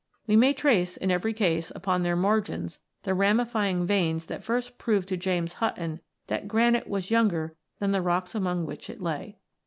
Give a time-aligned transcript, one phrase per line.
[0.25, 5.07] We may trace, in every case, upon their margins the ramifying veins that first proved
[5.09, 9.37] to James Button that granite was younger than the rocks among which it lay.